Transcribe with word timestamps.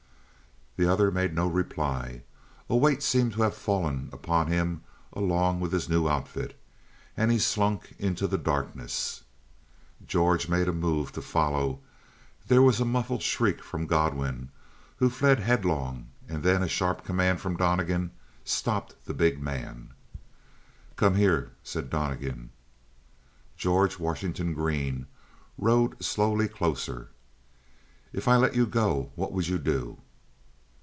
The 0.77 0.91
other 0.91 1.11
made 1.11 1.35
no 1.35 1.47
reply; 1.47 2.23
a 2.69 2.75
weight 2.77 3.03
seemed 3.03 3.33
to 3.33 3.41
have 3.41 3.53
fallen 3.53 4.09
upon 4.13 4.47
him 4.47 4.83
along 5.11 5.59
with 5.59 5.73
his 5.73 5.89
new 5.89 6.07
outfit, 6.07 6.57
and 7.17 7.29
he 7.29 7.39
slunk 7.39 7.93
into 7.99 8.25
the 8.25 8.37
darkness. 8.37 9.23
George 10.07 10.47
made 10.47 10.69
a 10.69 10.73
move 10.73 11.11
to 11.11 11.21
follow; 11.21 11.81
there 12.47 12.61
was 12.61 12.79
a 12.79 12.85
muffled 12.85 13.21
shriek 13.21 13.61
from 13.61 13.85
Godwin, 13.85 14.49
who 14.95 15.09
fled 15.09 15.39
headlong; 15.41 16.07
and 16.29 16.41
then 16.41 16.63
a 16.63 16.69
sharp 16.69 17.03
command 17.03 17.41
from 17.41 17.57
Donnegan 17.57 18.11
stopped 18.45 18.95
the 19.05 19.13
big 19.13 19.41
man. 19.43 19.89
"Come 20.95 21.15
here," 21.15 21.51
said 21.63 21.89
Donnegan. 21.89 22.49
George 23.57 23.99
Washington 23.99 24.53
Green 24.53 25.05
rode 25.57 26.01
slowly 26.01 26.47
closer. 26.47 27.09
"If 28.13 28.29
I 28.29 28.37
let 28.37 28.55
you 28.55 28.65
go 28.65 29.11
what 29.15 29.33
would 29.33 29.49
you 29.49 29.59
do?" 29.59 29.97